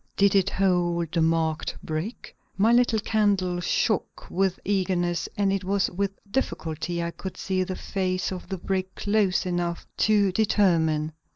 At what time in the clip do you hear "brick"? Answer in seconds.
1.83-2.35, 8.57-8.95